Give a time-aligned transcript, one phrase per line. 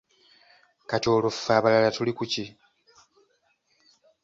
[0.89, 2.45] Kati olwo ffe abalala tuli ku ki?